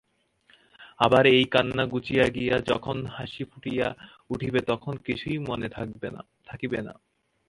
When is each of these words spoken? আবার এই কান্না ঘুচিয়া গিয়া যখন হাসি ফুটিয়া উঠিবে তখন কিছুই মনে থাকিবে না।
আবার 0.99 1.23
এই 1.33 1.43
কান্না 1.45 1.83
ঘুচিয়া 1.85 2.25
গিয়া 2.27 2.55
যখন 2.71 2.97
হাসি 3.07 3.43
ফুটিয়া 3.43 3.87
উঠিবে 4.29 4.59
তখন 4.67 4.93
কিছুই 5.05 5.37
মনে 5.49 5.67
থাকিবে 6.47 6.79
না। 6.85 6.93